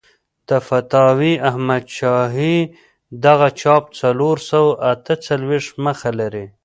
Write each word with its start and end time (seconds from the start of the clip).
د 0.49 0.51
فتاوی 0.67 1.33
احمدشاهي 1.49 2.57
دغه 3.25 3.47
چاپ 3.61 3.83
څلور 3.99 4.37
سوه 4.49 4.71
اته 4.91 5.13
څلوېښت 5.25 5.71
مخه 5.85 6.09
لري. 6.19 6.45